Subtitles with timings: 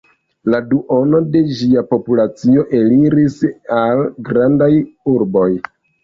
[0.51, 3.35] La duono de ĝia populacio eliris
[3.81, 4.71] al grandaj
[5.13, 5.47] urboj.